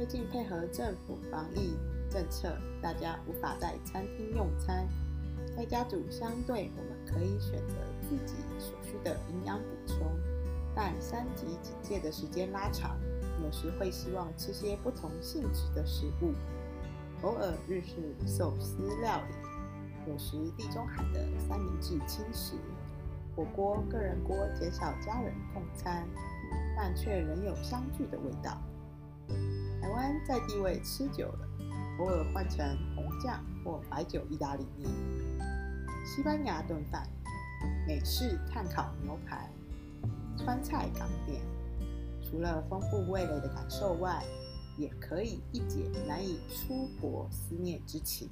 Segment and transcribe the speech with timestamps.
[0.00, 1.76] 最近配合政府防疫
[2.08, 4.88] 政策，大家无法在餐厅用餐，
[5.54, 7.74] 在家煮相对我们可以选择
[8.08, 9.98] 自己所需的营养补充，
[10.74, 12.98] 但三级警戒的时间拉长，
[13.44, 16.32] 有时会希望吃些不同性质的食物，
[17.20, 22.54] 偶尔日式寿司料理，有时地中海的三明治轻食。
[23.36, 26.08] 火锅、个人锅减少家人共餐，
[26.74, 28.56] 但却仍有相聚的味道。
[29.90, 31.48] 台湾在地位吃久了，
[31.98, 34.88] 偶尔换成红酱或白酒意大利面。
[36.06, 37.08] 西班牙炖饭、
[37.88, 39.50] 美式炭烤牛排、
[40.38, 41.42] 川菜港点，
[42.22, 44.22] 除了丰富味蕾的感受外，
[44.78, 48.30] 也可以一解难以出国思念之情。